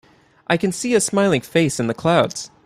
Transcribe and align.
I 0.47 0.57
can 0.57 0.71
see 0.71 0.95
a 0.95 0.99
smiling 0.99 1.41
face 1.41 1.79
in 1.79 1.85
the 1.85 1.93
clouds. 1.93 2.49